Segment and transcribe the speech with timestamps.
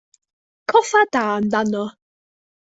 [0.69, 1.85] Coffa da amdano.